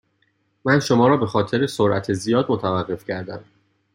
[0.65, 3.43] من شما را به خاطر سرعت زیاد متوقف کردم.